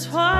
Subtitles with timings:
[0.00, 0.39] Twilight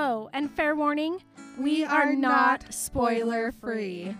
[0.00, 1.20] Oh, and fair warning,
[1.58, 4.14] we, are, not spoiler free.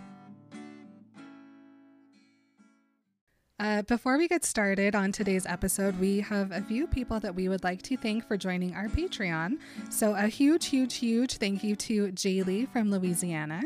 [3.61, 7.49] Uh, before we get started on today's episode, we have a few people that we
[7.49, 9.59] would like to thank for joining our Patreon.
[9.89, 13.63] So, a huge, huge, huge thank you to Jaylee from Louisiana,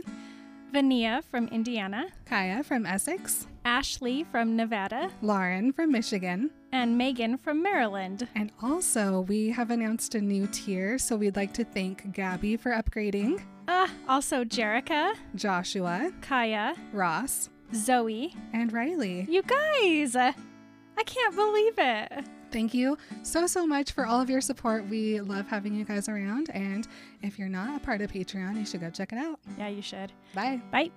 [0.71, 7.63] Vania from Indiana, Kaya from Essex, Ashley from Nevada, Lauren from Michigan, and Megan from
[7.63, 8.27] Maryland.
[8.35, 10.99] and also we have announced a new tier.
[10.99, 18.35] So, we'd like to thank Gabby for upgrading, Ah, also Jerica, Joshua, Kaya, Ross, Zoe.
[18.53, 19.27] and Riley.
[19.31, 20.33] You guys, uh,
[20.99, 22.27] I can't believe it.
[22.51, 24.87] Thank you so, so much for all of your support.
[24.89, 26.51] We love having you guys around.
[26.51, 26.87] And
[27.23, 29.41] if you're not a part of Patreon, you should go check it out.
[29.57, 30.13] Yeah, you should.
[30.35, 30.61] Bye.
[30.71, 30.91] Bye.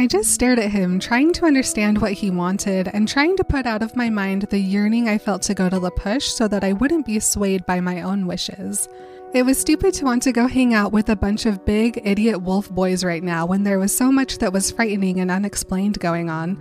[0.00, 3.66] I just stared at him, trying to understand what he wanted and trying to put
[3.66, 6.64] out of my mind the yearning I felt to go to La Push so that
[6.64, 8.88] I wouldn't be swayed by my own wishes.
[9.34, 12.40] It was stupid to want to go hang out with a bunch of big, idiot
[12.40, 16.30] wolf boys right now when there was so much that was frightening and unexplained going
[16.30, 16.58] on.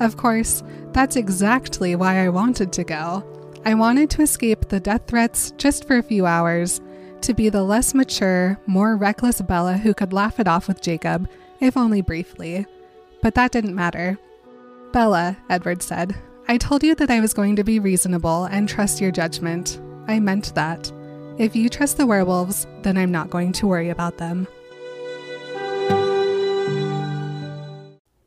[0.00, 3.24] Of course, that's exactly why I wanted to go.
[3.64, 6.80] I wanted to escape the death threats just for a few hours,
[7.22, 11.28] to be the less mature, more reckless Bella who could laugh it off with Jacob,
[11.60, 12.66] if only briefly.
[13.22, 14.18] But that didn't matter.
[14.92, 16.16] Bella, Edward said,
[16.48, 19.80] I told you that I was going to be reasonable and trust your judgment.
[20.08, 20.90] I meant that.
[21.38, 24.48] If you trust the werewolves, then I'm not going to worry about them.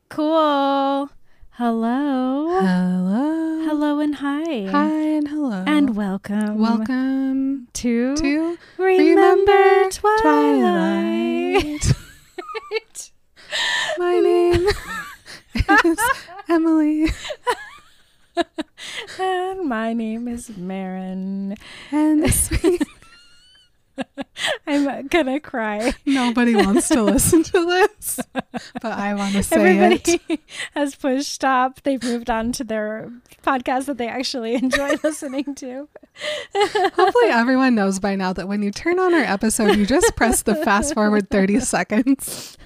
[0.09, 1.09] Cool.
[1.49, 2.59] Hello.
[2.59, 3.52] Hello.
[3.75, 4.65] Hello and hi.
[4.69, 5.63] Hi and hello.
[5.65, 6.59] And welcome.
[6.59, 11.81] welcome to, to Remember, Twilight.
[13.97, 14.67] My name
[15.85, 15.99] is
[16.47, 17.07] Emily,
[19.19, 21.55] and my name is Marin.
[21.91, 22.83] and this week
[24.67, 25.93] I'm gonna cry.
[26.05, 30.39] nobody wants to listen to this, but I want to say Everybody it.
[30.73, 31.81] has pushed stop.
[31.83, 33.11] They've moved on to their
[33.43, 35.87] podcast that they actually enjoy listening to.
[36.55, 40.41] Hopefully, everyone knows by now that when you turn on our episode, you just press
[40.43, 42.57] the fast forward 30 seconds.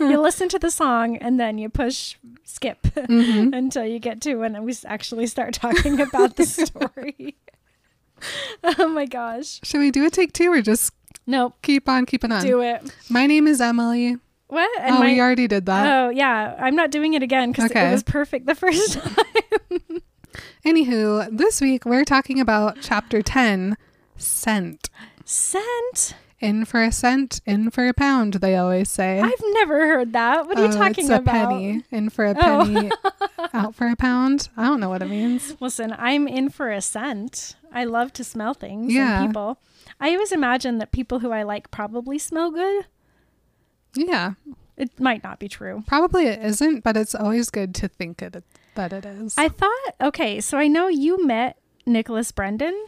[0.00, 3.54] you listen to the song and then you push skip Mhm.
[3.56, 7.36] until you get to when we actually start talking about the story.
[8.78, 9.60] oh my gosh.
[9.62, 10.92] Should we do a take two or just
[11.26, 11.54] Nope.
[11.62, 12.42] keep on keeping on?
[12.42, 12.82] Do it.
[13.08, 14.16] My name is Emily.
[14.48, 14.70] What?
[14.80, 15.86] And oh, my- we already did that.
[15.90, 17.88] Oh yeah, I'm not doing it again because Okay.
[17.88, 20.02] it was perfect the first time.
[20.64, 23.76] Anywho, this week we're talking about chapter 10
[24.16, 24.88] Scent.
[25.24, 26.14] Scent.
[26.40, 29.20] In for a cent, in for a pound, they always say.
[29.20, 30.44] I've never heard that.
[30.48, 31.50] What are you Oh, talking it's a about?
[31.50, 31.84] penny.
[31.92, 32.64] In for a Oh.
[32.64, 32.90] penny,
[33.54, 34.48] out for a pound.
[34.56, 35.56] I don't know what it means.
[35.60, 37.54] Listen, I'm in for a scent.
[37.72, 39.20] I love to smell things Yeah.
[39.22, 39.58] and people.
[40.00, 42.86] I always imagine that people who I like probably smell good.
[43.94, 44.34] Yeah.
[44.76, 45.84] It might not be true.
[45.86, 48.42] Probably it isn't, but it's always good to think it
[48.74, 49.36] that it is.
[49.36, 52.86] I thought, okay, so I know you met Nicholas Brendon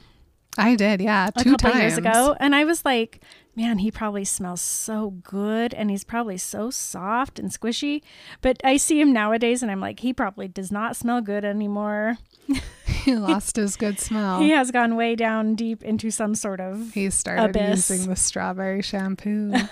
[0.57, 3.21] I did, yeah, a two couple times years ago, and I was like,
[3.57, 8.03] man, he probably smells so good and he's probably so soft and squishy.
[8.41, 12.19] But I see him nowadays and I'm like, he probably does not smell good anymore.
[13.11, 14.41] He lost his good smell.
[14.41, 16.93] He has gone way down deep into some sort of.
[16.95, 17.91] He started Abyss.
[17.91, 19.53] using the strawberry shampoo.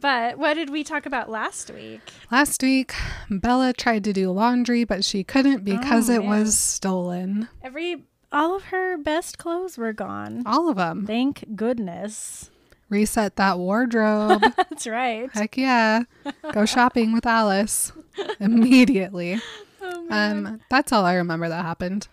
[0.00, 2.00] But what did we talk about last week?
[2.30, 2.94] Last week,
[3.28, 7.48] Bella tried to do laundry, but she couldn't because Oh, it was stolen.
[7.62, 8.04] Every.
[8.30, 10.42] All of her best clothes were gone.
[10.46, 11.04] All of them.
[11.06, 12.50] Thank goodness.
[12.90, 14.42] Reset that wardrobe.
[14.56, 15.28] That's right.
[15.32, 16.02] Heck yeah.
[16.52, 17.90] Go shopping with Alice
[18.38, 19.40] immediately.
[20.10, 22.08] Um, that's all I remember that happened.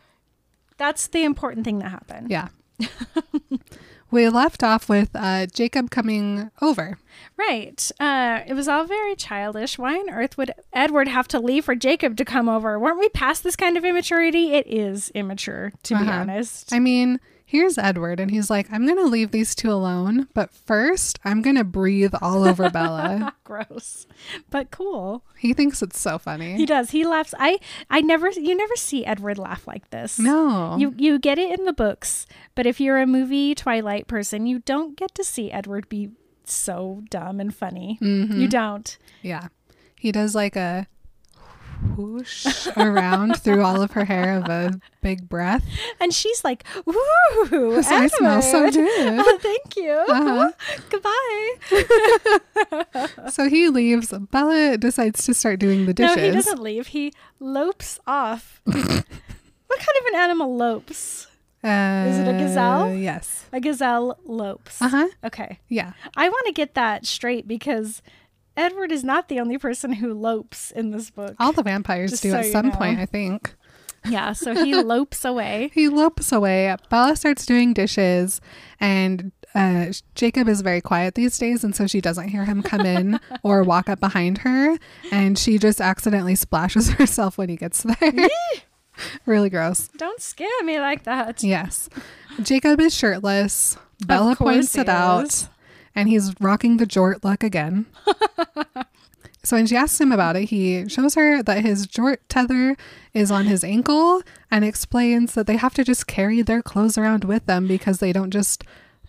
[0.77, 2.29] That's the important thing that happened.
[2.29, 2.49] Yeah.
[4.11, 6.97] we left off with uh, Jacob coming over.
[7.37, 7.91] Right.
[7.99, 9.77] Uh, it was all very childish.
[9.77, 12.77] Why on earth would Edward have to leave for Jacob to come over?
[12.79, 14.53] Weren't we past this kind of immaturity?
[14.53, 16.11] It is immature, to be Uh-huh.
[16.11, 16.73] honest.
[16.73, 17.19] I mean,
[17.55, 21.41] here's Edward, and he's like, I'm going to leave these two alone, but first, I'm
[21.41, 23.33] going to breathe all over Bella.
[23.45, 24.07] Gross,
[24.49, 25.23] but cool.
[25.37, 26.55] He thinks it's so funny.
[26.55, 26.91] He does.
[26.91, 27.33] He laughs.
[27.39, 27.59] I.
[27.89, 28.29] I never.
[28.29, 30.19] You never see Edward laugh like this.
[30.19, 30.75] no.
[30.77, 32.25] You you get it in the books,
[32.55, 36.09] but if you're a movie Twilight person, you don't get to see Edward be
[36.43, 37.97] so dumb and funny.
[38.01, 38.39] Mm-hmm.
[38.39, 38.97] You don't.
[39.21, 39.47] Yeah.
[39.97, 40.87] He does like a
[41.97, 45.63] whoosh around through all of her hair of a big breath.
[45.99, 49.19] And she's like, "Ooh, So I smell so good.
[49.19, 49.91] Oh, thank you.
[50.07, 50.51] Uh-huh.
[50.89, 54.13] Goodbye." So he leaves.
[54.31, 56.15] Bella decides to start doing the dishes.
[56.15, 56.87] No, he doesn't leave.
[56.87, 58.61] He lopes off.
[58.65, 61.27] what kind of an animal lopes?
[61.63, 62.93] Uh, Is it a gazelle?
[62.93, 63.45] Yes.
[63.51, 64.81] A gazelle lopes.
[64.81, 65.07] Uh huh.
[65.23, 65.59] Okay.
[65.67, 65.93] Yeah.
[66.15, 68.01] I want to get that straight because
[68.57, 71.35] Edward is not the only person who lopes in this book.
[71.39, 72.75] All the vampires Just do so at some know.
[72.75, 73.53] point, I think.
[74.07, 75.71] Yeah, so he lopes away.
[75.73, 76.75] He lopes away.
[76.89, 78.39] Bella starts doing dishes,
[78.79, 82.85] and uh, Jacob is very quiet these days, and so she doesn't hear him come
[82.85, 84.77] in or walk up behind her,
[85.11, 88.29] and she just accidentally splashes herself when he gets there.
[89.25, 89.89] really gross.
[89.97, 91.43] Don't scare me like that.
[91.43, 91.89] Yes.
[92.41, 93.77] Jacob is shirtless.
[94.05, 95.49] Bella points it out, is.
[95.95, 97.85] And he's rocking the jort look again.
[99.43, 102.75] so when she asks him about it, he shows her that his jort tether
[103.13, 104.21] is on his ankle
[104.51, 108.11] and explains that they have to just carry their clothes around with them because they
[108.11, 108.63] don't just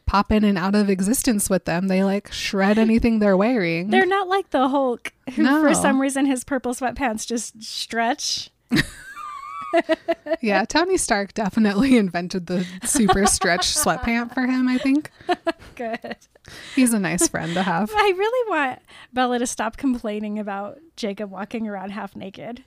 [0.06, 1.88] pop in and out of existence with them.
[1.88, 3.90] They like shred anything they're wearing.
[3.90, 5.60] They're not like the Hulk, who No.
[5.62, 8.50] for some reason his purple sweatpants just stretch.
[10.40, 15.10] yeah, Tony Stark definitely invented the super stretch sweatpant for him, I think.
[15.74, 16.16] Good.
[16.74, 17.90] He's a nice friend to have.
[17.94, 18.80] I really want
[19.12, 22.62] Bella to stop complaining about Jacob walking around half naked.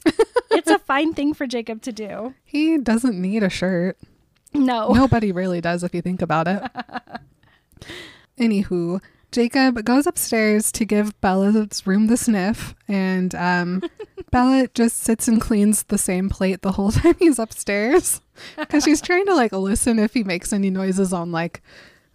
[0.51, 2.33] it's a fine thing for Jacob to do.
[2.43, 3.97] He doesn't need a shirt.
[4.53, 4.89] No.
[4.91, 6.63] Nobody really does if you think about it.
[8.37, 13.83] Anywho, Jacob goes upstairs to give Bella's room the sniff, and um,
[14.31, 18.21] Bella just sits and cleans the same plate the whole time he's upstairs
[18.57, 21.61] because she's trying to like listen if he makes any noises on like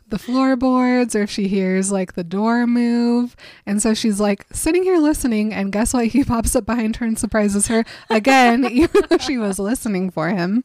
[0.09, 3.35] the floorboards or if she hears like the door move.
[3.67, 6.07] And so she's like sitting here listening, and guess what?
[6.09, 10.29] He pops up behind her and surprises her again, even though she was listening for
[10.29, 10.65] him.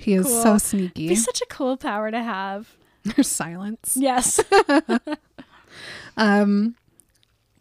[0.00, 1.08] He is so sneaky.
[1.08, 2.76] Be such a cool power to have.
[3.04, 3.96] There's silence.
[3.98, 4.40] Yes.
[6.16, 6.76] Um,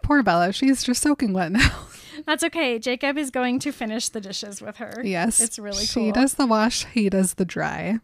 [0.03, 0.51] poor Bella.
[0.53, 1.85] She's just soaking wet now.
[2.25, 2.77] That's okay.
[2.79, 5.01] Jacob is going to finish the dishes with her.
[5.03, 6.05] yes, It's really cool.
[6.05, 6.85] She does the wash.
[6.85, 7.99] He does the dry.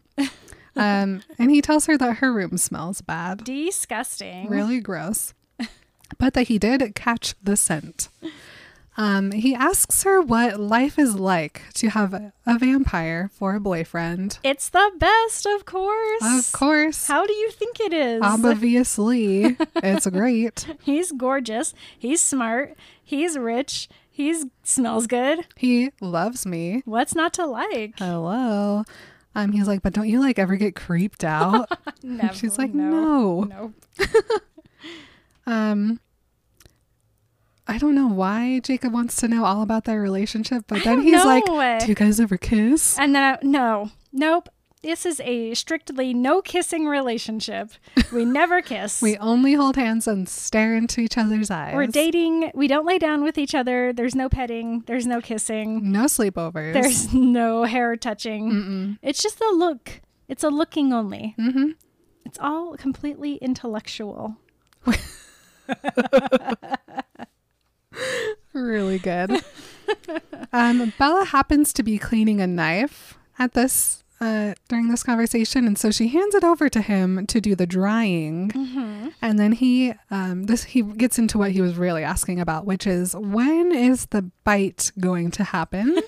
[0.76, 4.48] um, and he tells her that her room smells bad, Disgusting.
[4.48, 5.32] really gross,
[6.18, 8.08] but that he did catch the scent.
[8.96, 13.60] Um, he asks her what life is like to have a, a vampire for a
[13.60, 14.38] boyfriend.
[14.42, 16.22] It's the best, of course.
[16.22, 18.20] Of course, How do you think it is?
[18.22, 20.66] obviously, it's great.
[20.82, 21.72] He's gorgeous.
[21.98, 22.74] He's smart.
[23.02, 23.88] He's rich.
[24.10, 25.46] He smells good.
[25.56, 26.82] He loves me.
[26.84, 27.94] What's not to like?
[27.98, 28.84] hello
[29.36, 31.70] um he's like but don't you like ever get creeped out
[32.02, 32.34] Never.
[32.34, 33.44] she's like no.
[33.44, 34.06] no, No.
[35.46, 36.00] um
[37.70, 41.12] i don't know why jacob wants to know all about their relationship but then he's
[41.12, 41.24] know.
[41.24, 44.48] like do you guys ever kiss And then I, no, nope.
[44.82, 47.72] This is a strictly no kissing relationship.
[48.14, 49.02] We never kiss.
[49.02, 52.50] we only hold hands and stare into each other's eyes We're dating.
[52.54, 53.92] We don't lay down with each other.
[53.92, 54.84] There's no petting.
[54.86, 55.92] There's no kissing.
[55.92, 58.50] no sleepovers There's no hair touching.
[58.50, 58.98] Mm-mm.
[59.02, 60.00] It's just a look.
[60.28, 61.34] It's a looking only.
[61.38, 61.74] Mhm.
[62.24, 64.36] It's all completely intellectual.
[68.52, 69.42] really good.
[70.52, 75.76] Um, Bella happens to be cleaning a knife at this uh, during this conversation, and
[75.78, 78.52] so she hands it over to him to do the drying.
[79.20, 82.86] And then he um, this he gets into what he was really asking about, which
[82.86, 85.98] is when is the bite going to happen?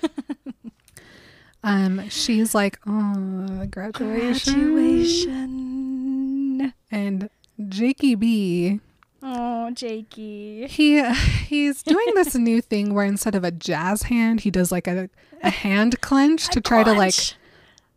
[1.63, 6.73] um, she's like, oh, graduation, Graduation.
[6.91, 7.29] and
[7.67, 8.79] Jakey B
[9.25, 10.67] Oh, Jakey.
[10.67, 11.01] he
[11.45, 15.09] he's doing this new thing where instead of a jazz hand, he does like a,
[15.41, 17.13] a hand clench to try to like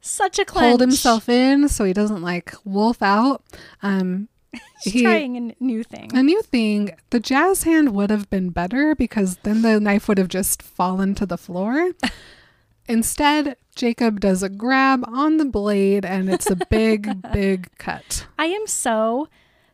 [0.01, 0.69] such a clench.
[0.69, 3.43] hold himself in so he doesn't like wolf out.
[3.83, 4.29] Um
[4.85, 6.15] He's he- trying a new thing.
[6.17, 10.19] a new thing, the jazz hand would have been better because then the knife would
[10.19, 11.91] have just fallen to the floor.
[12.89, 18.27] Instead, Jacob does a grab on the blade and it's a big, big cut.
[18.39, 19.29] I am so,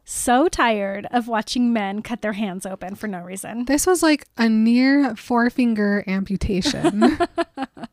[0.04, 3.64] so tired of watching men cut their hands open for no reason.
[3.66, 7.18] This was like a near forefinger amputation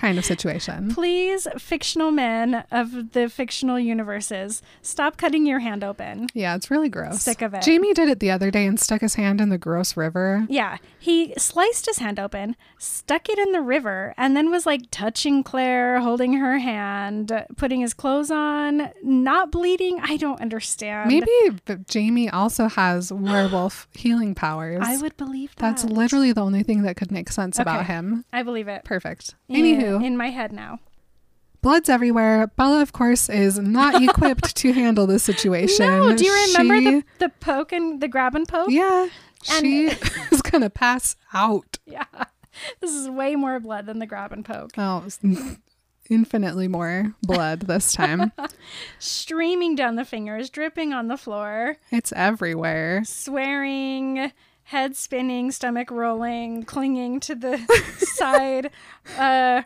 [0.00, 0.92] kind of situation.
[0.94, 6.28] Please, fictional men of the fictional universes, stop cutting your hand open.
[6.32, 7.22] Yeah, it's really gross.
[7.22, 7.62] Sick of it.
[7.62, 10.46] Jamie did it the other day and stuck his hand in the gross river.
[10.48, 14.82] Yeah, he sliced his hand open, stuck it in the river, and then was like
[14.90, 20.00] touching Claire, holding her hand, putting his clothes on, not bleeding.
[20.02, 21.08] I don't understand.
[21.08, 21.30] Maybe
[21.88, 24.80] Jamie also has werewolf healing powers.
[24.82, 25.60] I would believe that.
[25.60, 28.24] That's literally the only thing that could make sense about him.
[28.32, 28.84] I believe it.
[28.84, 29.34] Perfect.
[29.48, 29.58] Yeah,
[29.98, 30.78] In my head now.
[31.62, 32.46] blood's everywhere.
[32.56, 35.86] Bella, of course, is not equipped to handle this situation.
[35.86, 38.70] No, do you remember She- the, the poke and the grab and poke?
[38.70, 39.08] Yeah,
[39.50, 39.86] And- she
[40.32, 41.78] is gonna pass out.
[41.86, 42.04] Yeah.
[42.80, 44.70] This is way more blood than the grab and poke.
[44.78, 45.06] Oh,
[46.08, 48.32] infinitely more blood this time.
[48.98, 53.02] Streaming down the fingers, dripping on the floor, it's everywhere.
[53.04, 54.32] swearing,
[54.70, 57.58] head spinning, stomach rolling, clinging to the
[57.98, 58.70] side.
[59.18, 59.62] Uh,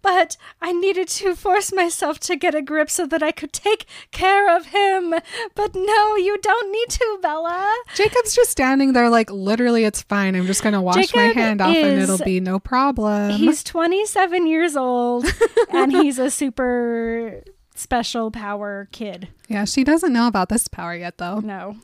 [0.00, 3.84] but I needed to force myself to get a grip so that I could take
[4.12, 5.12] care of him.
[5.56, 7.74] But no, you don't need to, Bella.
[7.96, 10.36] Jacob's just standing there, like literally, it's fine.
[10.36, 13.32] I'm just gonna wash my hand off, and it'll be no problem.
[13.32, 15.26] He's 27 years old
[15.72, 17.42] and he's a super
[17.74, 19.28] special power kid.
[19.48, 21.40] yeah, she doesn't know about this power yet, though.
[21.40, 21.74] No.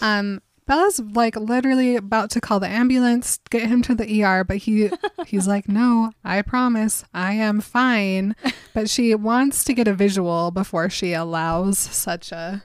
[0.00, 4.58] Um, Bella's like literally about to call the ambulance, get him to the ER, but
[4.58, 4.90] he
[5.26, 8.36] he's like, "No, I promise, I am fine."
[8.72, 12.62] But she wants to get a visual before she allows such a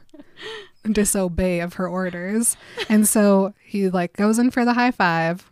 [0.92, 2.56] disobey of her orders.
[2.90, 5.50] And so he like goes in for the high five.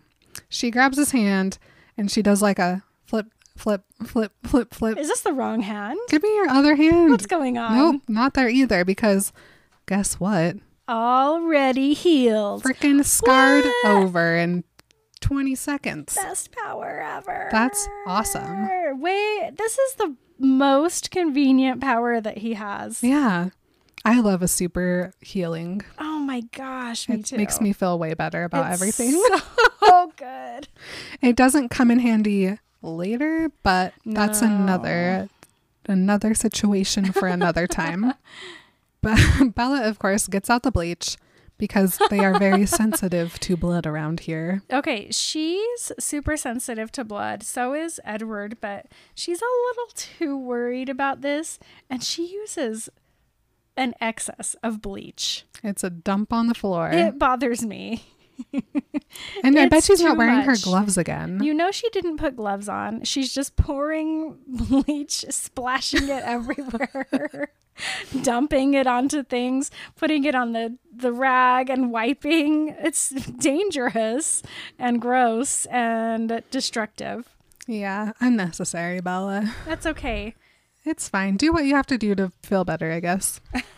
[0.50, 1.58] She grabs his hand
[1.98, 4.98] and she does like a flip, flip, flip, flip, flip.
[4.98, 6.00] Is this the wrong hand?
[6.10, 7.12] Give me your other hand.
[7.12, 7.76] What's going on?
[7.76, 9.34] Nope, not there either because
[9.88, 10.58] guess what?
[10.88, 12.64] Already healed.
[12.64, 13.86] freaking scarred What?
[13.86, 14.64] over in
[15.22, 16.16] 20 seconds.
[16.16, 17.50] Best power ever.
[17.52, 19.00] That's awesome.
[19.02, 23.02] Wait, this is the most convenient power that he has.
[23.04, 23.50] Yeah.
[24.08, 25.82] I love a super healing.
[25.98, 27.38] Oh my gosh, me It too.
[27.38, 29.20] makes me feel way better about It's everything.
[29.84, 30.68] So good.
[31.22, 34.48] It doesn't come in handy later, but that's No.
[34.56, 35.30] another
[35.88, 38.14] another situation for another time.
[39.06, 41.16] But Bella of course gets out the bleach
[41.60, 44.64] because they are very sensitive to blood around here.
[44.74, 47.44] Okay, she's super sensitive to blood.
[47.44, 52.90] So is Edward, but she's a little too worried about this, and she uses
[53.78, 55.46] an excess of bleach.
[55.64, 56.90] It's a dump on the floor.
[56.90, 58.06] It bothers me.
[59.44, 61.42] And I bet she's not wearing her gloves again.
[61.44, 63.04] You know she didn't put gloves on.
[63.04, 67.50] She's just pouring bleach, splashing it everywhere,
[68.22, 72.76] dumping it onto things, putting it on the the rag and wiping.
[72.80, 74.42] It's dangerous
[74.80, 77.28] and gross and destructive.
[77.68, 79.54] yeah, unnecessary, Bella.
[79.66, 80.36] That's okay.
[80.84, 81.36] It's fine.
[81.36, 83.42] Do what you have to do to feel better, I guess.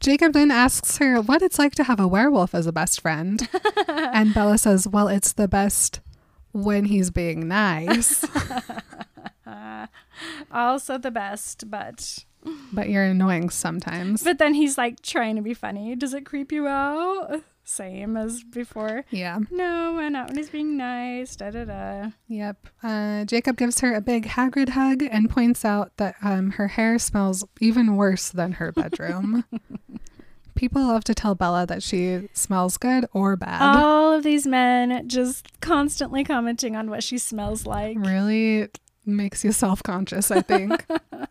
[0.00, 3.48] Jacob then asks her what it's like to have a werewolf as a best friend.
[3.88, 6.00] and Bella says, Well, it's the best
[6.52, 8.24] when he's being nice,
[10.50, 12.24] Also the best, but
[12.72, 14.22] but you're annoying sometimes.
[14.22, 15.94] but then he's like trying to be funny.
[15.96, 17.42] Does it creep you out?
[17.68, 19.04] Same as before.
[19.10, 19.40] Yeah.
[19.50, 21.36] No, and when he's being nice.
[21.36, 22.10] Da da da.
[22.26, 22.66] Yep.
[22.82, 26.98] Uh, Jacob gives her a big Hagrid hug and points out that um, her hair
[26.98, 29.44] smells even worse than her bedroom.
[30.54, 33.60] People love to tell Bella that she smells good or bad.
[33.60, 37.98] All of these men just constantly commenting on what she smells like.
[37.98, 38.68] really
[39.04, 40.86] makes you self conscious, I think.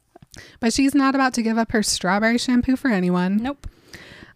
[0.59, 3.37] but she's not about to give up her strawberry shampoo for anyone.
[3.37, 3.65] Nope.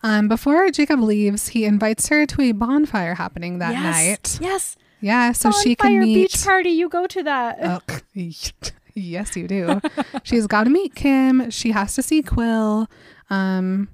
[0.03, 3.83] Um, before Jacob leaves, he invites her to a bonfire happening that yes.
[3.83, 4.39] night.
[4.41, 4.75] Yes.
[4.99, 6.13] Yeah, so she can Bonfire meet.
[6.31, 6.69] beach party.
[6.69, 7.57] You go to that.
[7.61, 7.79] Oh,
[8.93, 9.81] yes, you do.
[10.23, 11.49] She's got to meet Kim.
[11.49, 12.87] She has to see Quill.
[13.29, 13.89] Um,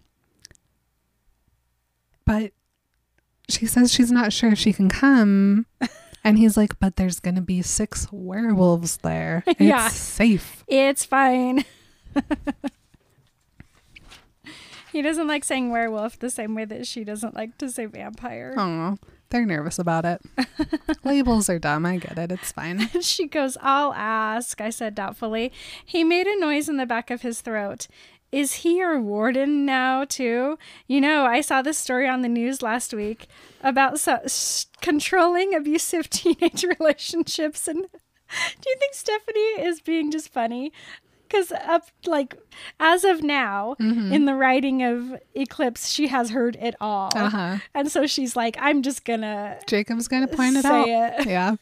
[2.25, 2.51] but
[3.49, 5.65] she says she's not sure if she can come.
[6.23, 9.45] And he's like, but there's going to be six werewolves there.
[9.47, 9.87] It's Yeah.
[9.87, 10.65] safe.
[10.67, 11.63] It's fine.
[14.97, 18.55] He doesn't like saying werewolf the same way that she doesn't like to say vampire.
[18.57, 18.97] Oh,
[19.29, 20.21] they're nervous about it.
[21.03, 21.85] Labels are dumb.
[21.85, 22.31] I get it.
[22.31, 22.89] It's fine.
[23.01, 25.51] she goes, I'll ask, I said doubtfully.
[25.85, 27.87] He made a noise in the back of his throat.
[28.31, 30.57] Is he your warden now, too?
[30.87, 33.27] You know, I saw this story on the news last week
[33.61, 37.67] about so- s- controlling abusive teenage relationships.
[37.67, 40.73] And do you think Stephanie is being just funny?
[41.27, 42.37] Because up, like,
[42.79, 47.11] as of now, in the writing of Eclipse, she has heard it all.
[47.15, 47.57] Uh huh.
[47.73, 50.87] And so she's like, I'm just gonna Jacob's going to point it out.
[50.87, 51.27] it.
[51.27, 51.55] Yeah.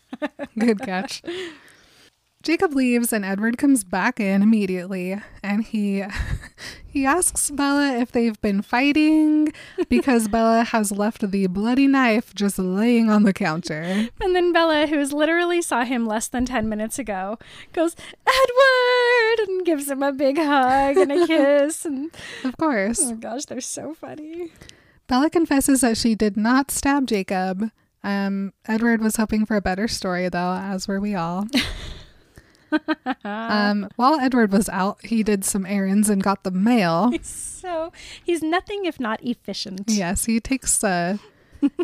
[0.57, 1.21] Good catch.
[2.43, 6.03] Jacob leaves and Edward comes back in immediately and he
[6.95, 9.51] he asks Bella if they've been fighting
[9.89, 13.81] because Bella has left the bloody knife just laying on the counter.
[14.21, 17.37] And then Bella, who has literally saw him less than 10 minutes ago,
[17.73, 19.47] goes, Edward!
[19.49, 21.83] And gives him a big hug and a kiss.
[21.83, 22.11] And
[22.45, 23.01] Of course.
[23.03, 24.51] oh gosh, they're so funny.
[25.07, 27.71] Bella confesses that she did not stab Jacob.
[28.05, 31.47] Um, Edward was hoping for a better story though, as were we all.
[33.23, 37.11] um, while Edward was out, he did some errands and got the mail.
[37.65, 37.91] So
[38.23, 39.85] he's nothing if not efficient.
[39.87, 41.17] Yes, he takes uh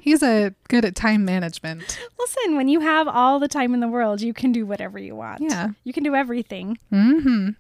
[0.04, 1.98] he's a good at time management.
[2.20, 5.16] Listen, when you have all the time in the world, you can do whatever you
[5.16, 5.42] want.
[5.42, 5.70] Yeah.
[5.84, 6.78] You can do everything.
[6.94, 7.56] Mhm.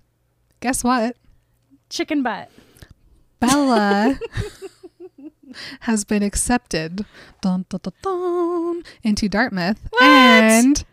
[0.59, 1.17] Guess what?
[1.89, 2.51] Chicken butt.
[3.39, 4.19] Bella
[5.81, 7.05] has been accepted
[7.41, 10.03] dun, dun, dun, into Dartmouth What?
[10.03, 10.85] and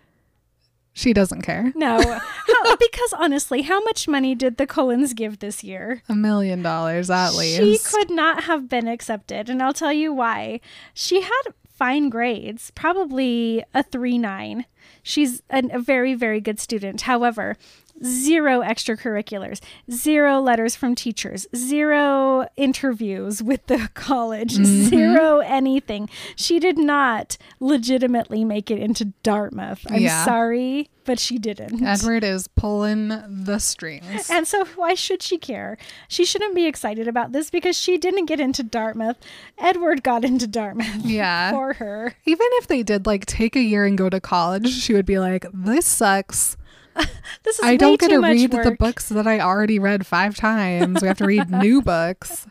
[0.98, 1.72] she doesn't care.
[1.76, 2.00] No.
[2.00, 6.02] How, because honestly, how much money did the Cullens give this year?
[6.08, 7.62] A million dollars at least.
[7.62, 10.60] She could not have been accepted, and I'll tell you why.
[10.94, 14.64] She had fine grades, probably a 3 9.
[15.04, 17.02] She's an, a very, very good student.
[17.02, 17.56] However,
[18.04, 24.64] zero extracurriculars, zero letters from teachers, zero interviews with the college, mm-hmm.
[24.88, 26.08] zero anything.
[26.36, 29.86] She did not legitimately make it into Dartmouth.
[29.90, 30.24] I'm Yeah.
[30.24, 31.82] sorry, but she didn't.
[31.82, 34.28] Edward is pulling the strings.
[34.30, 35.78] And so, why should she care?
[36.08, 39.16] She shouldn't be excited about this because she didn't get into Dartmouth.
[39.56, 41.50] Edward got into Dartmouth Yeah.
[41.52, 42.14] for her.
[42.26, 45.18] Even if they did like take a year and go to college, she would be
[45.18, 46.57] like, "This sucks.
[47.44, 51.00] This is I don't get to read the books that I already read five times.
[51.00, 52.46] We have to read new books.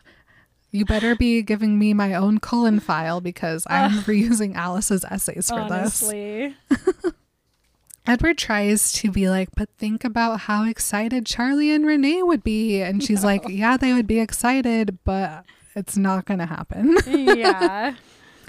[0.70, 5.60] You better be giving me my own Cullen file because I'm reusing Alice's essays for
[5.68, 6.02] this.
[6.02, 6.56] Honestly,
[8.06, 12.80] Edward tries to be like, but think about how excited Charlie and Renee would be.
[12.80, 15.44] And she's like, yeah, they would be excited, but
[15.76, 16.96] it's not going to happen.
[17.06, 17.94] yeah.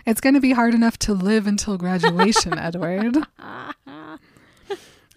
[0.06, 3.18] It's going to be hard enough to live until graduation, Edward.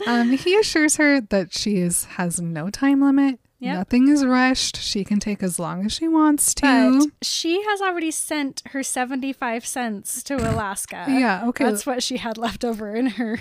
[0.06, 3.38] Um, he assures her that she is has no time limit.
[3.60, 3.76] Yep.
[3.76, 4.76] Nothing is rushed.
[4.78, 6.98] She can take as long as she wants to.
[7.10, 11.04] But she has already sent her 75 cents to Alaska.
[11.08, 11.64] yeah, okay.
[11.66, 13.38] That's what she had left over in her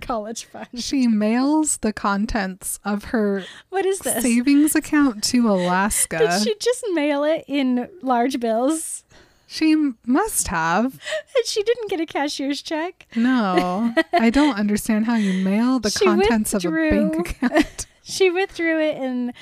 [0.00, 0.68] college fund.
[0.76, 4.22] she mails the contents of her What is this?
[4.22, 6.18] savings account to Alaska.
[6.18, 9.02] Did she just mail it in large bills?
[9.46, 9.76] She
[10.06, 10.84] must have.
[10.84, 13.06] And she didn't get a cashier's check.
[13.14, 17.86] No, I don't understand how you mail the She contents of a bank account.
[18.02, 19.32] She withdrew it in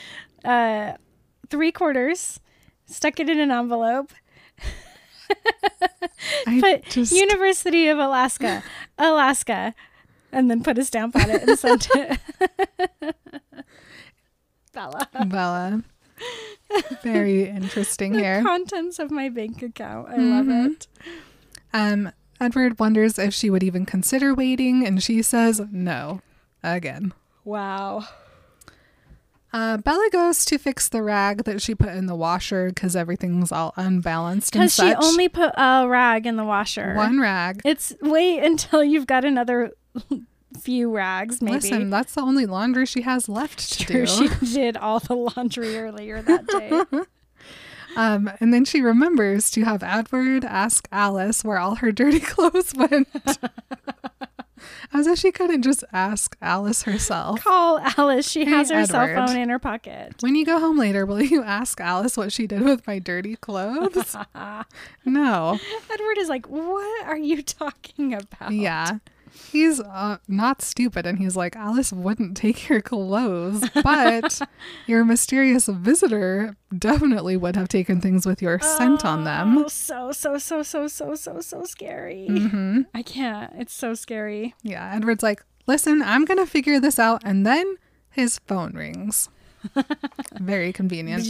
[0.44, 0.96] uh,
[1.48, 2.40] three quarters,
[2.86, 4.12] stuck it in an envelope,
[6.60, 8.62] put just University of Alaska,
[8.98, 9.74] Alaska,
[10.30, 12.18] and then put a stamp on it and sent it.
[14.72, 15.08] Bella.
[15.26, 15.82] Bella.
[17.02, 18.42] Very interesting The here.
[18.42, 20.08] contents of my bank account.
[20.08, 20.66] I love Mhm.
[20.72, 20.86] it.
[21.72, 26.20] Um, Edward wonders if she would even consider waiting, and she says no.
[26.62, 27.12] Again.
[27.44, 28.04] Wow.
[29.52, 33.52] Uh, Bella goes to fix the rag that she put in the washer because everything's
[33.52, 36.94] all unbalanced and Because she only put a rag in the washer.
[36.94, 37.60] one rag.
[37.64, 39.72] It's wait until you've got another
[40.60, 41.54] few rags, maybe.
[41.56, 44.28] Listen, that's the only laundry she has left to True, do.
[44.40, 46.82] she did all the laundry earlier that day.
[47.94, 52.72] Um, and then she remembers to have Edward ask Alice where all her dirty clothes
[52.74, 53.06] went.
[54.94, 57.42] As if she couldn't just ask Alice herself.
[57.44, 58.26] Call Alice.
[58.30, 60.14] She has Hey, her cell phone in her pocket.
[60.20, 63.36] When you go home later, will you ask Alice what she did with my dirty
[63.36, 64.16] clothes?
[65.04, 65.58] no.
[65.92, 68.52] Edward is like, What are you talking about?
[68.52, 68.98] Yeah.
[69.50, 74.40] He's uh, not stupid and he's like, Alice wouldn't take your clothes, but
[74.86, 79.58] your mysterious visitor definitely would have taken things with your scent on them.
[79.58, 82.26] Oh, so, so, so, so, so, so, so scary.
[82.26, 83.52] hmm I can't.
[83.56, 84.54] It's so scary.
[84.62, 84.94] Yeah.
[84.94, 87.22] Edward's like, listen, I'm to figure this out.
[87.24, 87.76] And then
[88.10, 89.28] his phone rings.
[90.40, 91.26] Very convenient.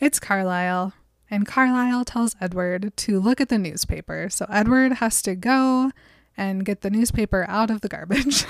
[0.00, 0.92] It's Carlisle,
[1.32, 4.28] and Carlisle tells Edward to look at the newspaper.
[4.30, 5.90] So Edward has to go
[6.36, 8.44] and get the newspaper out of the garbage.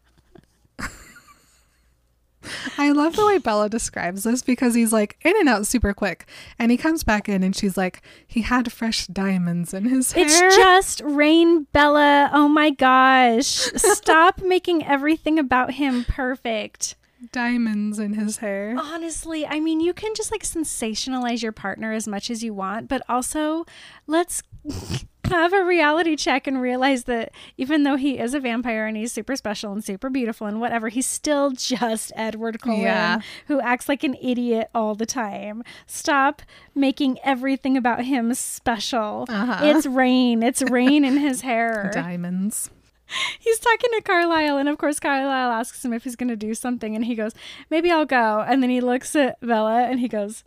[2.78, 6.28] I love the way Bella describes this because he's like in and out super quick.
[6.58, 10.26] And he comes back in and she's like, he had fresh diamonds in his hair.
[10.26, 12.32] It's just Rain Bella.
[12.34, 13.46] Oh my gosh.
[13.76, 16.96] Stop making everything about him perfect.
[17.32, 18.76] Diamonds in his hair.
[18.78, 22.88] Honestly, I mean, you can just like sensationalize your partner as much as you want,
[22.88, 23.66] but also
[24.08, 24.44] let's
[25.26, 29.12] have a reality check and realize that even though he is a vampire and he's
[29.12, 33.22] super special and super beautiful and whatever, he's still just Edward Cullen Yeah.
[33.48, 35.64] who acts like an idiot all the time.
[35.88, 36.42] Stop
[36.76, 39.26] making everything about him special.
[39.30, 39.60] Uh-huh.
[39.66, 40.44] It's rain.
[40.44, 41.90] It's rain in his hair.
[41.94, 42.70] Diamonds.
[43.40, 46.54] He's talking to Carlisle, and of course, Carlisle asks him if he's going to do
[46.54, 47.34] something, and he goes,
[47.70, 48.44] Maybe I'll go.
[48.48, 50.44] And then he looks at Bella and he goes,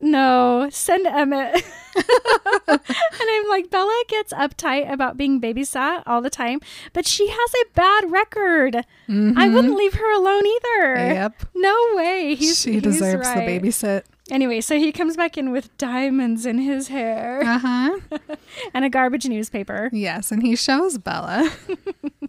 [0.00, 1.64] No, send Emmett.
[2.68, 2.80] and
[3.20, 6.60] I'm like, Bella gets uptight about being babysat all the time,
[6.92, 8.84] but she has a bad record.
[9.08, 10.96] I wouldn't leave her alone either.
[10.96, 11.14] Mm-hmm.
[11.14, 11.46] Yep.
[11.54, 12.34] No way.
[12.34, 13.46] He's, she he's deserves right.
[13.46, 14.02] the babysit.
[14.30, 17.98] Anyway, so he comes back in with diamonds in his hair Uh huh.
[18.74, 19.90] and a garbage newspaper.
[19.92, 21.50] Yes, and he shows Bella,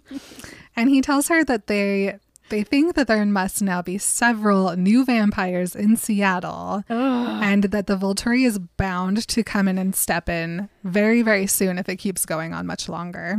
[0.75, 2.17] and he tells her that they
[2.49, 7.95] they think that there must now be several new vampires in Seattle, and that the
[7.95, 12.25] Volturi is bound to come in and step in very very soon if it keeps
[12.25, 13.37] going on much longer.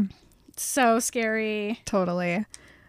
[0.56, 1.80] So scary.
[1.84, 2.46] Totally.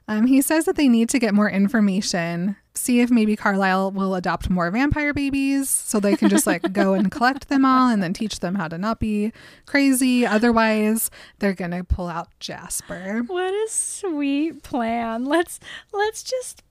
[0.08, 4.16] Um, he says that they need to get more information, see if maybe Carlisle will
[4.16, 8.04] adopt more vampire babies so they can just like go and collect them all and
[8.04, 9.32] then teach them how to not be
[9.66, 10.26] crazy.
[10.26, 11.10] Otherwise,
[11.40, 13.24] they're going to pull out Jasper.
[13.28, 15.26] What a sweet plan.
[15.26, 15.60] Let's
[15.94, 16.64] let's just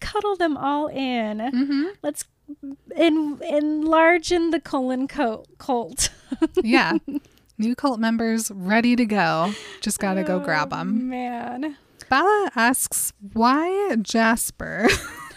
[0.00, 1.38] cuddle them all in.
[1.38, 1.82] Mm-hmm.
[2.02, 2.24] Let's
[2.94, 6.10] en- enlarge in the Cullen co- cult.
[6.62, 6.92] Yeah.
[7.58, 9.52] New cult members ready to go.
[9.80, 11.08] Just got to go grab them.
[11.08, 11.76] Man.
[12.08, 14.88] Bella asks, why Jasper?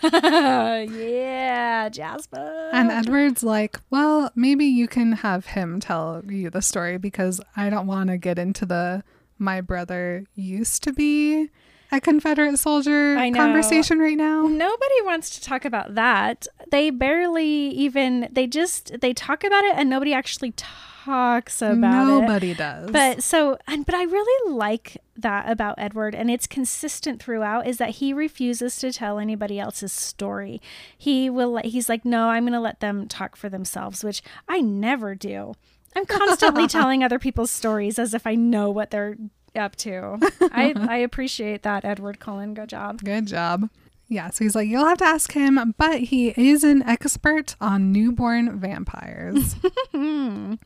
[0.04, 2.70] yeah, Jasper.
[2.74, 7.70] And Edward's like, well, maybe you can have him tell you the story because I
[7.70, 9.04] don't want to get into the
[9.38, 11.50] my brother used to be
[11.92, 14.48] a Confederate soldier conversation right now.
[14.48, 16.48] Nobody wants to talk about that.
[16.70, 22.22] They barely even they just they talk about it and nobody actually talks about it.
[22.22, 22.92] Nobody does.
[22.92, 27.68] But so, and but I really like that about Edward, and it's consistent throughout.
[27.68, 30.62] Is that he refuses to tell anybody else's story.
[30.98, 31.52] He will.
[31.52, 35.16] let- He's like, no, I'm going to let them talk for themselves, which I never
[35.16, 35.54] do.
[35.96, 39.18] I'm constantly telling other people's stories as if I know what they're
[39.56, 40.18] up to.
[40.52, 42.54] I I appreciate that, Edward Cullen.
[42.54, 43.02] Good job.
[43.04, 43.70] Good job.
[44.08, 47.94] Yeah, so he's like, you'll have to ask him, but he is an expert on
[47.94, 49.56] newborn vampires.
[49.94, 50.60] um,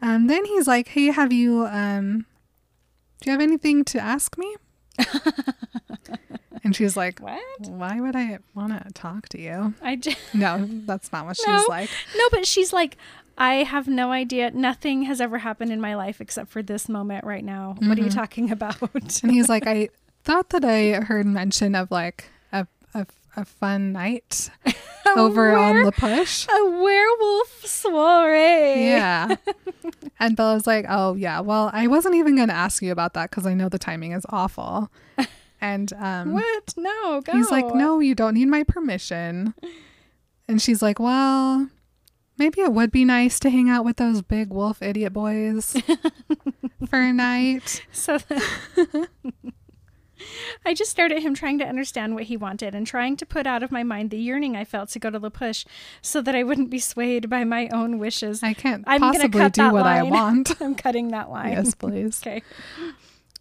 [0.00, 2.26] then he's like, hey, have you, um,
[3.20, 4.56] do you have anything to ask me?
[6.64, 7.42] and she's like, What?
[7.68, 9.74] why would I want to talk to you?
[9.82, 10.18] I just.
[10.34, 11.58] No, that's not what No.
[11.58, 11.90] she's like.
[12.16, 12.96] No, but she's like,
[13.40, 14.50] I have no idea.
[14.50, 17.74] Nothing has ever happened in my life except for this moment right now.
[17.78, 18.18] What are you mm-hmm.
[18.18, 18.76] talking about?
[19.22, 19.88] And he's like, I
[20.24, 23.06] thought that I heard mention of like a, a,
[23.36, 24.50] a fun night
[25.16, 26.46] over on were- the push.
[26.48, 28.84] A werewolf soiree.
[28.86, 29.36] Yeah.
[30.18, 33.30] and Bella's like, oh, yeah, well, I wasn't even going to ask you about that
[33.30, 34.90] because I know the timing is awful.
[35.62, 36.72] And um, What?
[36.78, 37.32] No, go.
[37.32, 39.52] he's like, no, you don't need my permission.
[40.48, 41.68] And she's like, well,
[42.38, 45.76] maybe it would be nice to hang out with those big wolf idiot boys
[46.88, 47.84] for a night.
[47.92, 49.06] So then
[50.64, 53.46] I just stared at him trying to understand what he wanted and trying to put
[53.46, 55.64] out of my mind the yearning I felt to go to La Push
[56.02, 58.42] so that I wouldn't be swayed by my own wishes.
[58.42, 60.60] I can't I'm possibly cut do what I want.
[60.60, 61.52] I'm cutting that line.
[61.52, 62.20] yes, please.
[62.26, 62.42] Okay.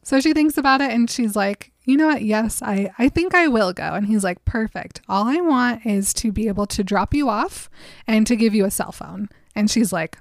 [0.01, 2.23] So she thinks about it and she's like, you know what?
[2.23, 3.93] Yes, I, I think I will go.
[3.93, 5.01] And he's like, perfect.
[5.10, 7.69] All I want is to be able to drop you off
[8.08, 9.29] and to give you a cell phone.
[9.55, 10.17] And she's like,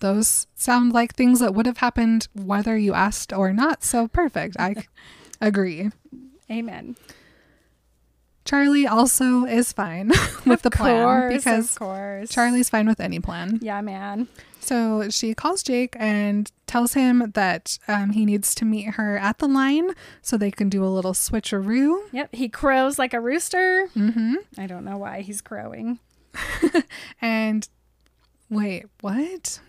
[0.00, 3.84] those sound like things that would have happened whether you asked or not.
[3.84, 4.56] So perfect.
[4.58, 4.74] I
[5.40, 5.90] agree.
[6.50, 6.96] Amen.
[8.44, 10.08] Charlie also is fine
[10.46, 12.30] with the plan course, because of course.
[12.30, 13.58] Charlie's fine with any plan.
[13.62, 14.28] Yeah, man.
[14.60, 19.38] So she calls Jake and tells him that um, he needs to meet her at
[19.38, 19.90] the line
[20.22, 22.00] so they can do a little switcheroo.
[22.12, 22.34] Yep.
[22.34, 23.88] He crows like a rooster.
[23.94, 24.34] Mm-hmm.
[24.58, 25.98] I don't know why he's crowing.
[27.22, 27.68] And
[28.48, 29.60] wait, what?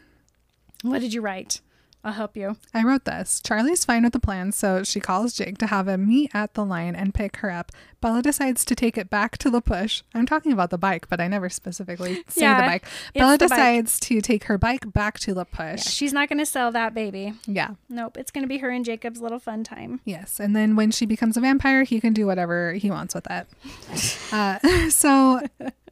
[0.83, 1.61] What did you write?
[2.03, 2.57] I'll help you.
[2.73, 3.39] I wrote this.
[3.45, 6.65] Charlie's fine with the plan, so she calls Jake to have him meet at the
[6.65, 7.71] line and pick her up.
[8.01, 10.01] Bella decides to take it back to the push.
[10.15, 12.85] I'm talking about the bike, but I never specifically say Yeah, the bike.
[13.13, 13.49] Bella the bike.
[13.49, 15.83] decides to take her bike back to the Yeah, push.
[15.83, 17.33] she's not going to sell that baby.
[17.45, 17.75] Yeah.
[17.87, 18.17] Nope.
[18.17, 19.99] It's going to be her and Jacob's little fun time.
[20.03, 20.39] Yes.
[20.39, 23.47] And then when she becomes a vampire, he can do whatever he wants with it.
[24.33, 24.57] Uh,
[24.89, 25.41] so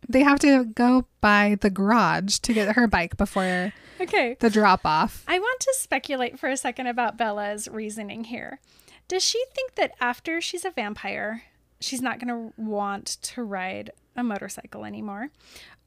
[0.07, 4.37] they have to go by the garage to get her bike before Okay.
[4.39, 5.23] the drop off.
[5.27, 8.59] I want to speculate for a second about Bella's reasoning here.
[9.07, 11.43] Does she think that after she's a vampire,
[11.81, 15.29] she's not going to want to ride a motorcycle anymore?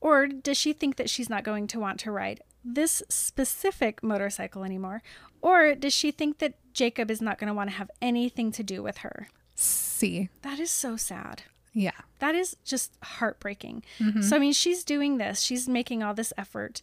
[0.01, 4.65] Or does she think that she's not going to want to ride this specific motorcycle
[4.65, 5.03] anymore?
[5.41, 8.63] Or does she think that Jacob is not going to want to have anything to
[8.63, 9.29] do with her?
[9.55, 10.29] See.
[10.43, 11.43] That is so sad.
[11.73, 11.93] Yeah.
[12.19, 13.83] That is just heartbreaking.
[13.99, 14.23] Mm-hmm.
[14.23, 16.81] So, I mean, she's doing this, she's making all this effort.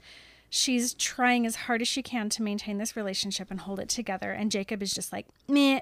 [0.52, 4.32] She's trying as hard as she can to maintain this relationship and hold it together.
[4.32, 5.82] And Jacob is just like, meh.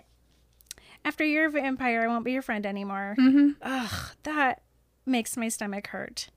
[1.06, 3.16] After you're a vampire, I won't be your friend anymore.
[3.18, 3.52] Mm-hmm.
[3.62, 4.62] Ugh, that
[5.06, 6.30] makes my stomach hurt.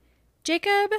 [0.44, 0.92] Jacob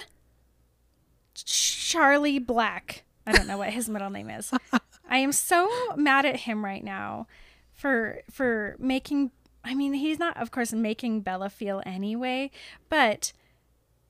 [1.33, 3.03] Charlie Black.
[3.25, 4.51] I don't know what his middle name is.
[5.09, 7.27] I am so mad at him right now
[7.73, 9.31] for for making
[9.63, 12.51] I mean, he's not of course making Bella feel anyway,
[12.89, 13.33] but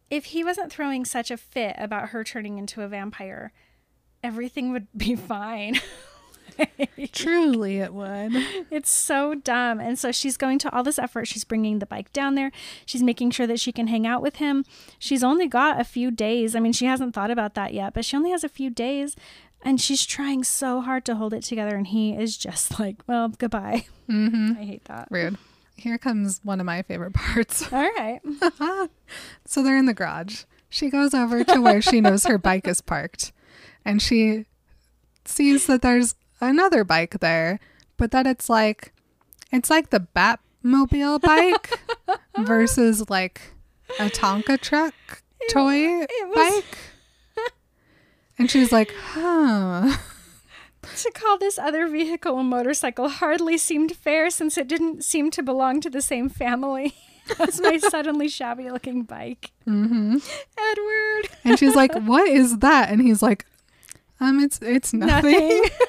[0.09, 3.53] if he wasn't throwing such a fit about her turning into a vampire,
[4.23, 5.79] everything would be fine.
[7.11, 8.31] Truly, it would.
[8.69, 9.79] It's so dumb.
[9.79, 11.27] And so she's going to all this effort.
[11.27, 12.51] She's bringing the bike down there.
[12.85, 14.65] She's making sure that she can hang out with him.
[14.99, 16.55] She's only got a few days.
[16.55, 19.15] I mean, she hasn't thought about that yet, but she only has a few days.
[19.63, 21.75] And she's trying so hard to hold it together.
[21.75, 23.85] And he is just like, well, goodbye.
[24.09, 24.53] Mm-hmm.
[24.59, 25.07] I hate that.
[25.11, 25.37] Rude.
[25.75, 27.63] Here comes one of my favorite parts.
[27.73, 28.19] All right.
[29.45, 30.43] So they're in the garage.
[30.69, 33.31] She goes over to where she knows her bike is parked
[33.83, 34.45] and she
[35.25, 37.59] sees that there's another bike there,
[37.97, 38.93] but that it's like
[39.51, 41.77] it's like the Batmobile bike
[42.37, 43.41] versus like
[43.99, 44.93] a Tonka truck
[45.49, 46.77] toy it was- bike.
[48.41, 49.97] And she's like, huh.
[50.97, 55.43] to call this other vehicle a motorcycle hardly seemed fair since it didn't seem to
[55.43, 56.95] belong to the same family
[57.39, 59.51] as my suddenly shabby looking bike.
[59.65, 60.17] hmm
[60.57, 61.29] Edward.
[61.43, 62.89] And she's like, what is that?
[62.89, 63.45] And he's like,
[64.19, 65.33] um, it's it's nothing.
[65.33, 65.65] Nothing.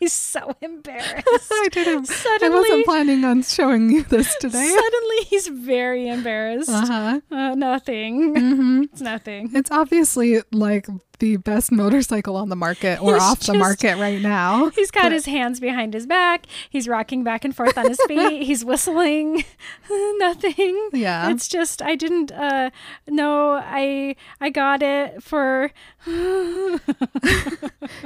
[0.00, 1.24] He's so embarrassed.
[1.52, 2.10] I didn't.
[2.42, 4.66] I wasn't planning on showing you this today.
[4.68, 6.68] Suddenly he's very embarrassed.
[6.68, 7.20] Uh huh.
[7.30, 8.34] Uh, nothing.
[8.34, 9.50] hmm It's nothing.
[9.54, 14.20] It's obviously like the best motorcycle on the market or He's off the market right
[14.20, 14.68] now.
[14.74, 16.46] He's got But- his hands behind his back.
[16.70, 18.42] He's rocking back and forth on his feet.
[18.42, 19.44] He's whistling.
[20.18, 20.90] Nothing.
[20.92, 21.30] Yeah.
[21.30, 22.70] It's just I didn't uh
[23.08, 25.70] no, I I got it for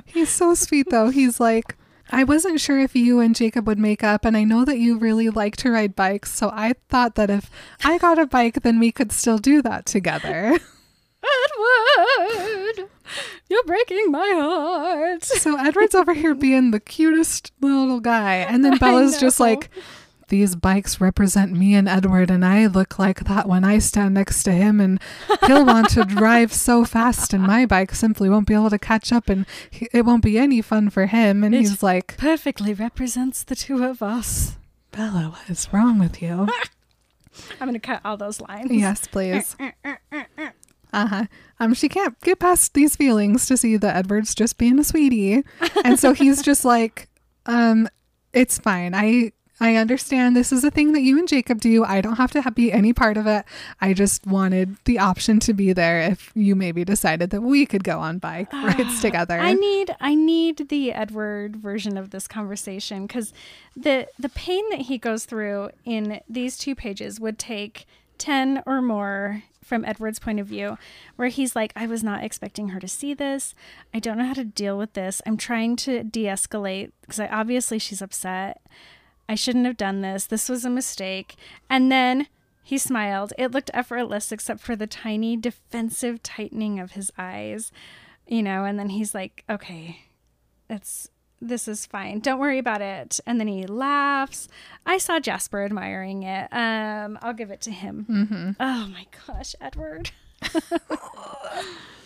[0.07, 1.11] He's so sweet though.
[1.11, 1.77] He's like,
[2.11, 4.97] I wasn't sure if you and Jacob would make up, and I know that you
[4.99, 7.51] really like to ride bikes, so I thought that if
[7.85, 10.59] I got a bike, then we could still do that together.
[11.23, 12.58] Edward.
[13.49, 15.25] You're breaking my heart.
[15.25, 19.71] So Edward's over here being the cutest little guy, and then Bella's just like,
[20.29, 24.43] these bikes represent me and Edward, and I look like that when I stand next
[24.43, 25.01] to him, and
[25.47, 29.11] he'll want to drive so fast, and my bike simply won't be able to catch
[29.13, 31.43] up, and he, it won't be any fun for him.
[31.43, 34.57] And It- he's like, Perfectly represents the two of us.
[34.91, 36.49] Bella, what is wrong with you?
[37.61, 38.71] I'm gonna cut all those lines.
[38.73, 39.57] yes, please.
[39.61, 39.95] Uh, uh,
[40.37, 40.49] uh,
[40.93, 41.25] Uh huh.
[41.61, 45.45] Um, she can't get past these feelings to see that Edward's just being a sweetie,
[45.85, 47.09] and so he's just like,
[47.47, 47.89] um,
[48.33, 48.95] it's fine.
[48.95, 51.85] I I understand this is a thing that you and Jacob do.
[51.85, 53.45] I don't have to ha- be any part of it.
[53.81, 57.83] I just wanted the option to be there if you maybe decided that we could
[57.83, 59.39] go on bike rides together.
[59.39, 63.33] I need I need the Edward version of this conversation because
[63.77, 68.81] the the pain that he goes through in these two pages would take ten or
[68.81, 70.79] more from Edward's point of view,
[71.17, 73.55] where he's like, I was not expecting her to see this.
[73.95, 75.23] I don't know how to deal with this.
[75.27, 78.61] I'm trying to de-escalate because I obviously she's upset.
[79.29, 80.27] I shouldn't have done this.
[80.27, 81.37] This was a mistake.
[81.69, 82.29] And then
[82.63, 83.33] he smiled.
[83.39, 87.71] It looked effortless except for the tiny defensive tightening of his eyes.
[88.29, 90.03] you know, and then he's like, okay,
[90.69, 91.09] it's
[91.41, 92.21] this is fine.
[92.21, 93.21] Don't worry about it.
[93.27, 94.49] And then he laughs.
[94.85, 96.49] I saw Jasper admiring it.
[96.53, 98.07] Um, I'll give it to him.
[98.09, 98.51] Mm-hmm.
[98.61, 100.11] Oh my gosh, Edward.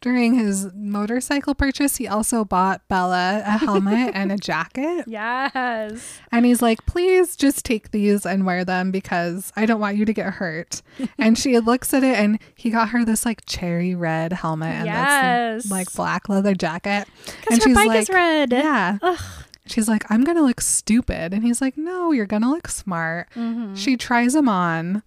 [0.00, 5.04] During his motorcycle purchase, he also bought Bella a helmet and a jacket.
[5.08, 6.20] Yes.
[6.30, 10.04] And he's like, please just take these and wear them because I don't want you
[10.04, 10.82] to get hurt.
[11.18, 14.86] and she looks at it and he got her this like cherry red helmet and
[14.86, 15.62] Yes.
[15.64, 17.08] this like black leather jacket.
[17.26, 18.52] Because And her she's bike like, is red.
[18.52, 18.98] Yeah.
[19.02, 19.18] Ugh.
[19.66, 21.34] She's like, I'm going to look stupid.
[21.34, 23.28] And he's like, no, you're going to look smart.
[23.34, 23.74] Mm-hmm.
[23.74, 25.02] She tries him on.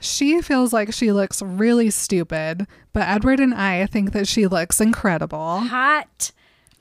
[0.00, 4.80] She feels like she looks really stupid, but Edward and I think that she looks
[4.80, 5.60] incredible.
[5.60, 6.32] Hot.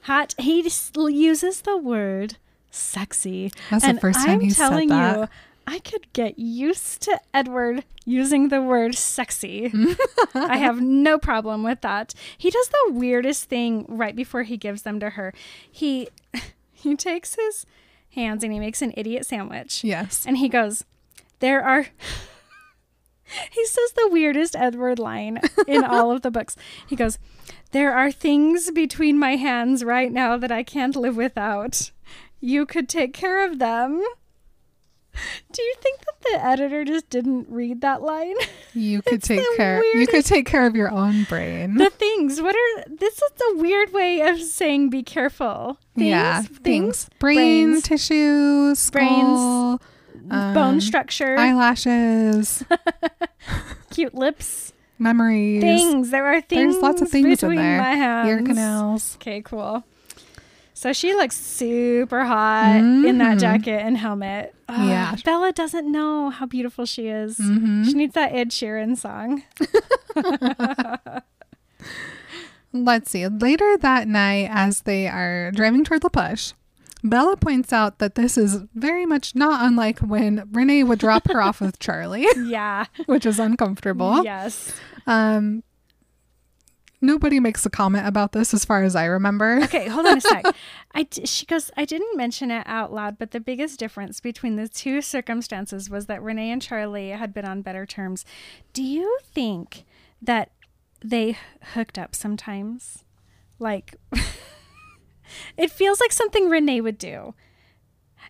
[0.03, 0.35] Hot.
[0.37, 2.37] He uses the word
[2.71, 3.51] sexy.
[3.71, 5.17] That's the first time I'm he said telling that.
[5.17, 5.27] you,
[5.67, 9.71] I could get used to Edward using the word sexy.
[10.35, 12.13] I have no problem with that.
[12.37, 15.33] He does the weirdest thing right before he gives them to her.
[15.69, 16.09] He
[16.71, 17.65] he takes his
[18.11, 19.83] hands and he makes an idiot sandwich.
[19.83, 20.23] Yes.
[20.27, 20.83] And he goes,
[21.39, 21.87] There are.
[23.51, 26.55] he says the weirdest Edward line in all of the books.
[26.87, 27.17] He goes,
[27.71, 31.91] There are things between my hands right now that I can't live without.
[32.39, 34.03] You could take care of them.
[35.51, 38.35] Do you think that the editor just didn't read that line?
[38.73, 41.75] You could take care you could take care of your own brain.
[41.75, 42.41] the things.
[42.41, 42.83] What are.
[42.89, 45.77] This is a weird way of saying be careful.
[45.95, 46.41] Things, yeah.
[46.41, 46.59] Things.
[46.59, 47.09] Things.
[47.19, 49.81] Brain, brains, tissue, skull,
[50.31, 51.37] um, bone structure.
[51.37, 52.63] eyelashes,
[53.91, 54.73] cute lips.
[54.99, 55.61] memories.
[55.61, 56.09] things.
[56.11, 56.73] There are things.
[56.73, 57.77] There's lots of things in between there.
[57.79, 58.27] my hands.
[58.29, 59.15] Ear canals.
[59.15, 59.83] Okay, cool.
[60.73, 63.39] So she looks super hot in that Mhm.
[63.39, 64.53] jacket and helmet.
[64.67, 65.15] Ugh, Yeah.
[65.23, 67.37] Bella doesn't know how beautiful she is.
[67.37, 67.85] Mhm.
[67.85, 69.43] She needs that Ed Sheeran song.
[72.73, 73.25] Let's see.
[73.27, 76.51] Later that night, as they are driving toward La Push,
[77.09, 81.39] Bella points out that this is very much not unlike when Renee would drop her
[81.41, 82.85] off with Charlie, Yeah.
[83.05, 84.23] which is uncomfortable.
[84.23, 84.73] Yes.
[85.05, 85.63] Um,
[87.01, 89.59] nobody makes a comment about this, as far as I remember.
[89.65, 90.45] Okay, hold on a sec.
[90.93, 91.69] I d- she goes.
[91.77, 96.07] I didn't mention it out loud, but the biggest difference between the two circumstances was
[96.07, 98.25] that Renee and Charlie had been on better terms.
[98.73, 99.83] Do you think
[100.21, 100.51] that
[101.03, 101.37] they
[101.75, 103.03] hooked up sometimes?
[103.59, 103.95] Like,
[105.57, 107.33] it feels like something Renee would do.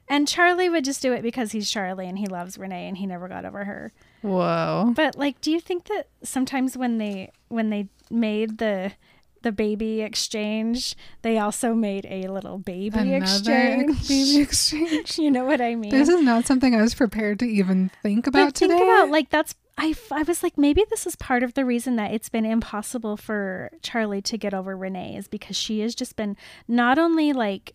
[0.08, 3.08] And Charlie would just do it because he's Charlie and he loves Renee and he
[3.08, 3.92] never got over her.
[4.22, 4.94] Whoa.
[4.96, 8.92] But like, do you think that sometimes when they when they made the
[9.42, 14.08] the baby exchange, they also made a little baby Another exchange?
[14.08, 15.18] baby exchange.
[15.20, 15.92] you know what I mean?
[15.92, 19.30] This is not something I was prepared to even think about but think about like
[19.30, 22.30] that's I, f- I was like maybe this is part of the reason that it's
[22.30, 26.98] been impossible for Charlie to get over Renee is because she has just been not
[26.98, 27.74] only like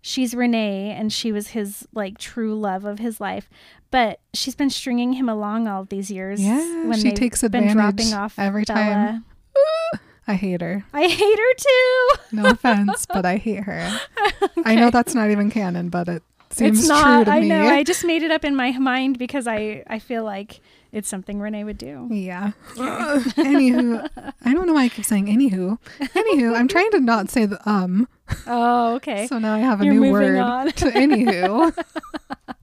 [0.00, 3.48] she's Renee and she was his like true love of his life,
[3.90, 6.40] but she's been stringing him along all these years.
[6.40, 8.78] Yeah, when she takes been advantage dropping off every Bella.
[8.78, 9.24] time.
[10.28, 10.84] I hate her.
[10.92, 12.08] I hate her too.
[12.36, 14.00] No offense, but I hate her.
[14.64, 17.24] I know that's not even canon, but it seems it's true not.
[17.24, 17.48] to I me.
[17.48, 17.64] know.
[17.66, 20.60] I just made it up in my mind because I I feel like
[20.92, 22.06] it's something Renee would do.
[22.10, 22.52] Yeah.
[22.76, 24.08] anywho,
[24.44, 25.78] I don't know why I keep saying anywho.
[26.00, 28.06] Anywho, I'm trying to not say the um,
[28.46, 29.26] Oh, okay.
[29.26, 30.66] so now I have a You're new word on.
[30.72, 31.74] to anywho.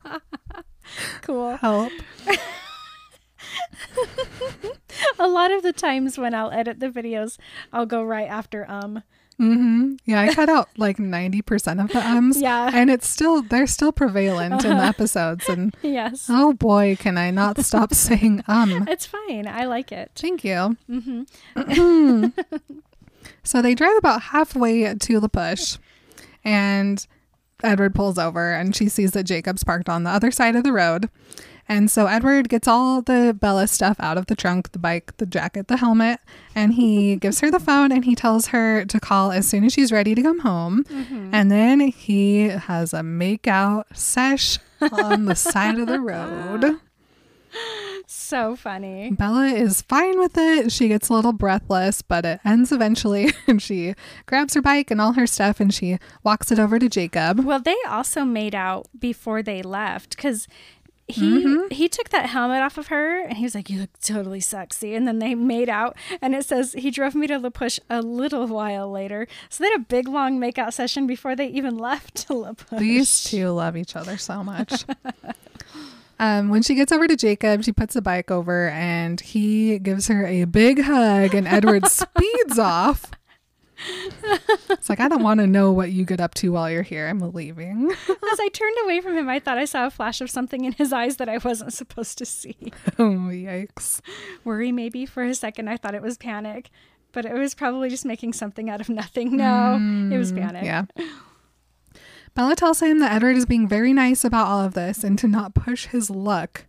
[1.24, 1.56] cool.
[1.58, 1.92] Help.
[5.18, 7.38] A lot of the times when I'll edit the videos,
[7.74, 9.04] I'll go right after um.
[9.40, 12.42] Hmm Yeah, I cut out like 90% of the ums.
[12.42, 12.70] Yeah.
[12.74, 15.48] And it's still, they're still prevalent in the episodes.
[15.48, 16.28] And Yes.
[16.30, 18.86] oh boy, can I not stop saying um.
[18.88, 19.48] It's fine.
[19.48, 20.12] I like it.
[20.16, 20.76] Thank you.
[20.90, 22.28] Mm-hmm.
[23.44, 25.78] So they drive about halfway to the Push,
[26.44, 27.06] and
[27.64, 30.74] Edward pulls over, and she sees that Jacob's parked on the other side of the
[30.74, 31.10] road.
[31.70, 35.26] And so Edward gets all the Bella stuff out of the trunk the bike, the
[35.26, 36.20] jacket, the helmet
[36.56, 39.72] and he gives her the phone and he tells her to call as soon as
[39.74, 40.84] she's ready to come home.
[40.86, 41.30] Mm-hmm.
[41.32, 44.58] And then he has a make out sesh
[44.92, 46.80] on the side of the road.
[48.12, 49.12] So funny.
[49.12, 50.72] Bella is fine with it.
[50.72, 53.32] She gets a little breathless, but it ends eventually.
[53.48, 53.96] And she
[54.28, 57.40] grabs her bike and all her stuff and she walks it over to Jacob.
[57.40, 60.48] Well, they also made out before they left because
[61.10, 61.74] he Mm-hmm.
[61.74, 64.94] he took that helmet off of her and he was like, "You look totally sexy."
[64.96, 68.02] And then they made out, and it says he drove me to La Push a
[68.02, 69.28] little while later.
[69.50, 72.80] So they had a big long makeout session before they even left to La Push.
[72.80, 74.86] These two love each other so much.
[76.20, 80.08] um, when she gets over to Jacob, she puts the bike over and he gives
[80.08, 83.12] her a big hug, and Edward speeds off.
[84.70, 87.08] It's like, I don't want to know what you get up to while you're here.
[87.08, 87.92] I'm leaving.
[87.92, 90.74] As I turned away from him, I thought I saw a flash of something in
[90.74, 92.56] his eyes that I wasn't supposed to see.
[93.00, 94.02] oh, yikes.
[94.44, 96.70] Worry, maybe for a second, I thought it was panic,
[97.12, 99.36] but it was probably just making something out of nothing.
[99.38, 99.76] No,
[100.14, 100.64] it was panic.
[100.64, 100.86] Mm, Yeah.
[102.36, 105.28] Bella tells him that Edward is being very nice about all of this and to
[105.28, 106.66] not push his luck.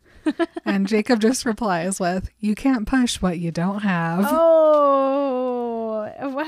[0.65, 4.27] and Jacob just replies with, You can't push what you don't have.
[4.29, 6.47] Oh, what?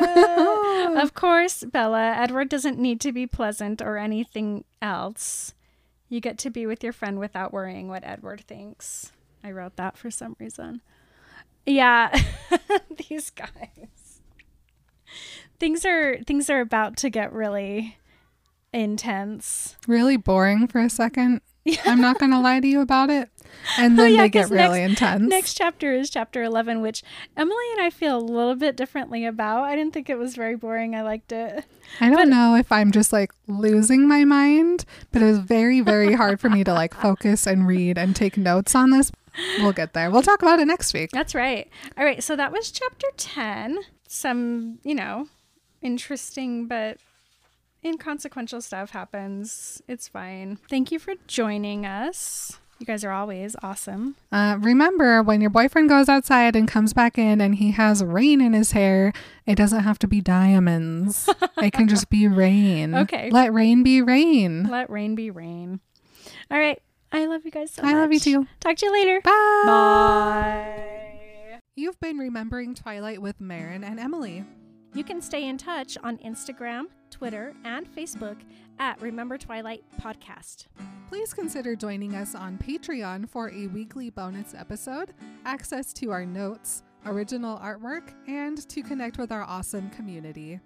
[1.02, 2.14] of course, Bella.
[2.16, 5.54] Edward doesn't need to be pleasant or anything else.
[6.08, 9.12] You get to be with your friend without worrying what Edward thinks.
[9.42, 10.82] I wrote that for some reason.
[11.64, 12.16] Yeah,
[13.08, 14.20] these guys.
[15.58, 17.98] Things are things are about to get really
[18.72, 19.76] intense.
[19.86, 21.40] Really boring for a second.
[21.84, 23.28] I'm not going to lie to you about it.
[23.78, 25.28] And oh, then Oh, yeah, they get really next- intense.
[25.28, 27.02] Next chapter is chapter 11, which
[27.36, 29.64] Emily and I feel a little bit differently about.
[29.64, 30.94] I didn't think it was very boring.
[30.94, 31.64] I liked it.
[32.00, 36.12] I don't know if I'm just like losing my mind, but it was very, very
[36.14, 39.10] hard for me to like focus and read and take notes on this.
[39.58, 40.10] We'll get there.
[40.10, 41.10] We'll talk about it next week.
[41.12, 41.68] That's right.
[41.98, 43.78] All right, so that was chapter 10.
[44.08, 45.28] Some, you know,
[45.82, 46.98] interesting but
[47.86, 49.80] inconsequential stuff happens.
[49.88, 50.58] It's fine.
[50.68, 52.58] Thank you for joining us.
[52.78, 54.16] You guys are always awesome.
[54.30, 58.42] Uh, remember, when your boyfriend goes outside and comes back in and he has rain
[58.42, 59.14] in his hair,
[59.46, 61.26] it doesn't have to be diamonds.
[61.56, 62.94] it can just be rain.
[62.94, 63.30] Okay.
[63.30, 64.64] Let rain be rain.
[64.64, 65.80] Let rain be rain.
[66.50, 66.82] All right.
[67.12, 67.94] I love you guys so much.
[67.94, 68.46] I love you too.
[68.60, 69.22] Talk to you later.
[69.22, 69.62] Bye.
[69.64, 71.60] Bye.
[71.76, 74.44] You've been remembering Twilight with Marin and Emily.
[74.92, 78.36] You can stay in touch on Instagram, Twitter, and Facebook
[78.78, 80.66] at Remember Twilight Podcast.
[81.08, 86.82] Please consider joining us on Patreon for a weekly bonus episode, access to our notes,
[87.06, 90.60] original artwork, and to connect with our awesome community.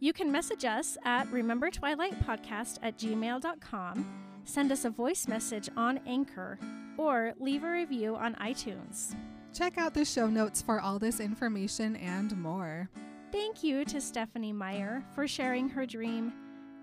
[0.00, 4.06] You can message us at Remember Twilight Podcast at gmail.com,
[4.44, 6.58] send us a voice message on Anchor,
[6.96, 9.14] or leave a review on iTunes.
[9.52, 12.90] Check out the show notes for all this information and more.
[13.30, 16.32] Thank you to Stephenie Meyer for sharing her dream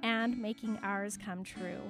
[0.03, 1.81] and making ours come true.